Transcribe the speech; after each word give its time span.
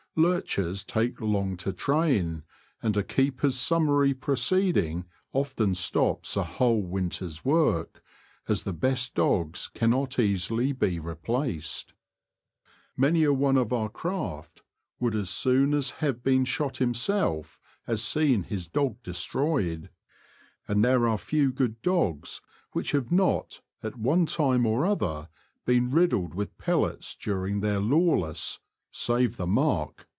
Lurchers 0.17 0.83
take 0.83 1.21
long 1.21 1.55
to 1.55 1.71
train, 1.71 2.43
and 2.83 2.97
a 2.97 3.01
keeper's 3.01 3.57
summary 3.57 4.13
proceeding 4.13 5.05
often 5.31 5.73
stops 5.73 6.35
a 6.35 6.43
whole 6.43 6.81
winter's 6.81 7.45
work, 7.45 8.03
as 8.45 8.63
the 8.63 8.73
best 8.73 9.15
dogs 9.15 9.69
cannot 9.69 10.19
easily 10.19 10.73
be 10.73 10.99
replaced. 10.99 11.93
Many 12.97 13.23
a 13.23 13.31
one 13.31 13.55
of 13.55 13.71
our 13.71 13.87
craft 13.87 14.63
would 14.99 15.15
as 15.15 15.29
soon 15.29 15.71
have 15.71 15.79
64 15.85 15.89
The 15.89 15.93
Confessions 15.93 15.97
of 15.97 16.03
a 16.03 16.17
T^oacher. 16.19 16.23
been 16.25 16.45
shot 16.45 16.77
himself 16.77 17.59
as 17.87 18.03
seen 18.03 18.43
his 18.43 18.67
dog 18.67 18.97
destroyed; 19.03 19.89
and 20.67 20.83
there 20.83 21.07
are 21.07 21.17
few 21.17 21.53
good 21.53 21.81
dogs 21.81 22.41
which 22.73 22.91
have 22.91 23.13
not, 23.13 23.61
at 23.81 23.95
one 23.95 24.25
time 24.25 24.65
or 24.65 24.85
other, 24.85 25.29
been 25.65 25.89
riddled 25.89 26.33
with 26.33 26.57
pellets 26.57 27.15
during 27.15 27.61
their 27.61 27.79
lawless 27.79 28.59
(save 28.93 29.37
the 29.37 29.47
mark 29.47 30.05